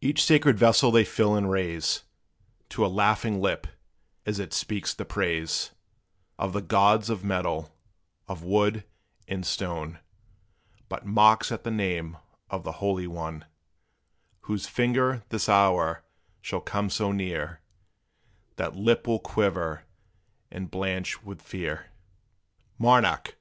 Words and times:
Each 0.00 0.22
sacred 0.22 0.56
vessel 0.56 0.92
they 0.92 1.02
fill 1.04 1.34
and 1.34 1.50
raise 1.50 2.04
To 2.68 2.86
a 2.86 2.86
laughing 2.86 3.40
lip, 3.40 3.66
as 4.24 4.38
it 4.38 4.52
speaks 4.52 4.94
the 4.94 5.04
praise 5.04 5.72
Of 6.38 6.52
the 6.52 6.62
gods 6.62 7.10
of 7.10 7.24
metal, 7.24 7.74
of 8.28 8.44
wood 8.44 8.84
and 9.26 9.44
stone, 9.44 9.98
But 10.88 11.06
mocks 11.06 11.50
at 11.50 11.64
the 11.64 11.72
name 11.72 12.18
of 12.48 12.62
the 12.62 12.70
Holy 12.78 13.08
One, 13.08 13.46
Whose 14.42 14.68
finger 14.68 15.24
this 15.30 15.48
hour 15.48 16.04
shall 16.40 16.60
come 16.60 16.88
so 16.88 17.10
near: 17.10 17.60
That 18.58 18.76
lip 18.76 19.08
will 19.08 19.18
quiver 19.18 19.86
and 20.52 20.70
blanch 20.70 21.24
with 21.24 21.42
fear. 21.42 21.86
Monarch! 22.78 23.36